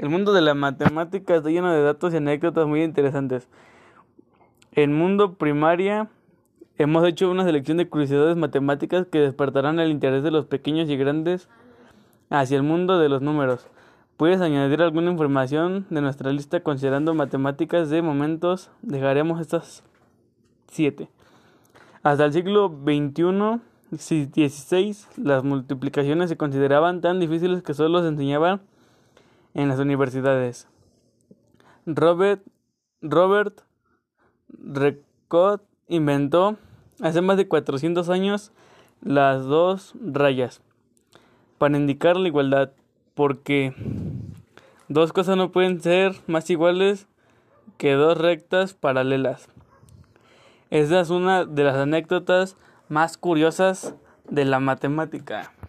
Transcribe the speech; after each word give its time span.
El 0.00 0.08
mundo 0.08 0.32
de 0.32 0.40
la 0.40 0.54
matemática 0.54 1.36
está 1.36 1.50
lleno 1.50 1.70
de 1.70 1.82
datos 1.82 2.14
y 2.14 2.16
anécdotas 2.16 2.66
muy 2.66 2.82
interesantes. 2.82 3.46
En 4.72 4.94
mundo 4.94 5.34
primaria 5.34 6.08
hemos 6.78 7.06
hecho 7.06 7.30
una 7.30 7.44
selección 7.44 7.76
de 7.76 7.86
curiosidades 7.86 8.34
matemáticas 8.34 9.06
que 9.06 9.20
despertarán 9.20 9.78
el 9.78 9.90
interés 9.90 10.22
de 10.22 10.30
los 10.30 10.46
pequeños 10.46 10.88
y 10.88 10.96
grandes 10.96 11.50
hacia 12.30 12.56
el 12.56 12.62
mundo 12.62 12.98
de 12.98 13.10
los 13.10 13.20
números. 13.20 13.66
Puedes 14.16 14.40
añadir 14.40 14.80
alguna 14.80 15.10
información 15.10 15.84
de 15.90 16.00
nuestra 16.00 16.32
lista 16.32 16.60
considerando 16.60 17.12
matemáticas 17.12 17.90
de 17.90 18.00
momentos. 18.00 18.70
Dejaremos 18.80 19.38
estas 19.38 19.84
siete. 20.68 21.10
Hasta 22.02 22.24
el 22.24 22.32
siglo 22.32 22.70
XXI, 22.70 23.60
XVI, 23.98 24.96
las 25.22 25.44
multiplicaciones 25.44 26.30
se 26.30 26.38
consideraban 26.38 27.02
tan 27.02 27.20
difíciles 27.20 27.62
que 27.62 27.74
solo 27.74 28.00
se 28.00 28.08
enseñaban 28.08 28.62
en 29.54 29.68
las 29.68 29.78
universidades. 29.78 30.68
Robert, 31.86 32.42
Robert 33.00 33.62
Recot 34.48 35.62
inventó 35.88 36.56
hace 37.00 37.20
más 37.20 37.36
de 37.36 37.48
400 37.48 38.08
años 38.08 38.52
las 39.02 39.44
dos 39.44 39.94
rayas 40.00 40.60
para 41.58 41.76
indicar 41.76 42.16
la 42.16 42.28
igualdad, 42.28 42.72
porque 43.14 43.74
dos 44.88 45.12
cosas 45.12 45.36
no 45.36 45.52
pueden 45.52 45.80
ser 45.80 46.14
más 46.26 46.48
iguales 46.50 47.06
que 47.76 47.92
dos 47.92 48.16
rectas 48.16 48.74
paralelas. 48.74 49.48
Esa 50.70 51.00
es 51.00 51.10
una 51.10 51.44
de 51.44 51.64
las 51.64 51.76
anécdotas 51.76 52.56
más 52.88 53.16
curiosas 53.16 53.94
de 54.28 54.44
la 54.44 54.60
matemática. 54.60 55.52